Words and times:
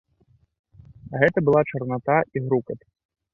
Гэта 1.23 1.39
была 1.49 1.61
чарната 1.73 2.17
і 2.35 2.45
грукат. 2.47 2.79